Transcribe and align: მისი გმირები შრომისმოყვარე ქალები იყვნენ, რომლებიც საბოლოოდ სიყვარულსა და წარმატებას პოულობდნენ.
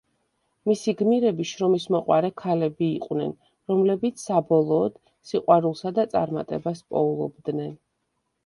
მისი 0.69 0.93
გმირები 1.01 1.45
შრომისმოყვარე 1.49 2.31
ქალები 2.43 2.87
იყვნენ, 2.95 3.35
რომლებიც 3.73 4.25
საბოლოოდ 4.31 4.99
სიყვარულსა 5.33 5.95
და 6.01 6.07
წარმატებას 6.15 6.85
პოულობდნენ. 6.95 7.75